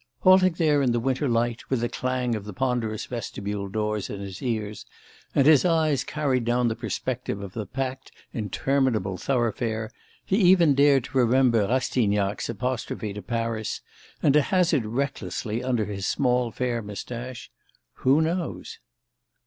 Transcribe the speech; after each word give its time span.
Halting 0.21 0.53
there 0.53 0.81
in 0.81 0.93
the 0.93 0.99
winter 0.99 1.29
light, 1.29 1.69
with 1.69 1.81
the 1.81 1.87
clang 1.87 2.33
of 2.33 2.43
the 2.45 2.53
ponderous 2.53 3.05
vestibule 3.05 3.69
doors 3.69 4.09
in 4.09 4.19
his 4.19 4.41
ears, 4.41 4.83
and 5.35 5.45
his 5.45 5.63
eyes 5.63 6.03
carried 6.03 6.43
down 6.43 6.67
the 6.69 6.75
perspective 6.75 7.39
of 7.39 7.53
the 7.53 7.67
packed 7.67 8.11
interminable 8.33 9.17
thoroughfare, 9.19 9.91
he 10.25 10.37
even 10.37 10.73
dared 10.73 11.03
to 11.03 11.19
remember 11.19 11.67
Rastignac's 11.67 12.49
apostrophe 12.49 13.13
to 13.13 13.21
Paris, 13.21 13.81
and 14.23 14.33
to 14.33 14.41
hazard 14.41 14.87
recklessly 14.87 15.63
under 15.63 15.85
his 15.85 16.07
small 16.07 16.49
fair 16.49 16.81
moustache: 16.81 17.51
"Who 17.97 18.21
knows?" 18.21 18.79